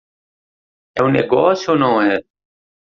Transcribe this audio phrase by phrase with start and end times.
[0.97, 2.15] É um negócio ou não é?